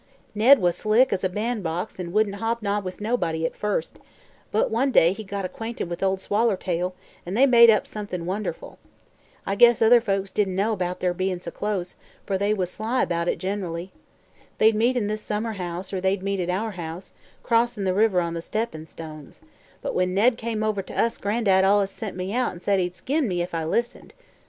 Ned 0.33 0.57
was 0.57 0.77
slick 0.77 1.13
as 1.13 1.23
a 1.23 1.29
ban'box 1.29 1.99
an' 1.99 2.11
wouldn't 2.11 2.37
hobnob 2.37 2.83
with 2.83 2.99
nobody, 2.99 3.45
at 3.45 3.55
first; 3.55 3.99
but 4.51 4.71
one 4.71 4.89
day 4.89 5.13
he 5.13 5.23
got 5.23 5.45
acquainted 5.45 5.91
with 5.91 6.01
Ol' 6.01 6.17
Swallertail 6.17 6.93
an' 7.23 7.35
they 7.35 7.45
made 7.45 7.69
up 7.69 7.85
somethin' 7.85 8.25
wonderful. 8.25 8.79
I 9.45 9.53
guess 9.53 9.79
other 9.79 10.01
folks 10.01 10.31
didn't 10.31 10.55
know 10.55 10.75
'bout 10.75 11.01
their 11.01 11.13
bein' 11.13 11.39
so 11.39 11.51
close, 11.51 11.97
fer 12.25 12.35
they 12.35 12.51
was 12.51 12.71
sly 12.71 13.05
'bout 13.05 13.27
it, 13.27 13.37
gen'rally. 13.37 13.91
They'd 14.57 14.73
meet 14.73 14.97
in 14.97 15.05
this 15.05 15.21
summer 15.21 15.51
house, 15.53 15.93
or 15.93 16.01
they'd 16.01 16.23
meet 16.23 16.39
at 16.39 16.49
our 16.49 16.71
house, 16.71 17.13
crossin' 17.43 17.83
the 17.83 17.93
river 17.93 18.21
on 18.21 18.33
the 18.33 18.41
steppin' 18.41 18.87
stones; 18.87 19.39
but 19.83 19.93
when 19.93 20.15
Ned 20.15 20.35
came 20.35 20.63
over 20.63 20.81
to 20.81 20.99
us 20.99 21.19
Gran'dad 21.19 21.63
allus 21.63 21.91
sent 21.91 22.17
me 22.17 22.35
away 22.35 22.39
an' 22.39 22.59
said 22.59 22.79
he'd 22.79 22.95
skin 22.95 23.27
me 23.27 23.43
if 23.43 23.53
I 23.53 23.65
listened. 23.65 24.15